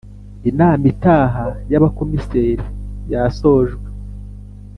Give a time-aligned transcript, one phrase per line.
[0.49, 2.63] inama itaha y Abakomiseri
[3.11, 3.87] yasojwe